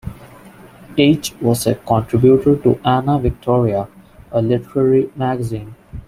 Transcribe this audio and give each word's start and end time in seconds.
Eich 0.97 1.35
was 1.41 1.67
a 1.67 1.75
contributor 1.75 2.55
to 2.55 2.79
"Ana 2.83 3.19
Victoria", 3.19 3.87
a 4.31 4.41
literary 4.41 5.11
magazine. 5.15 5.75